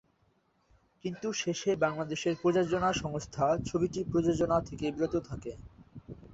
[1.05, 5.51] কিন্তু শেষে বাংলাদেশের প্রযোজনা সংস্থা ছবিটি প্রযোজনা থেকে বিরত থাকে।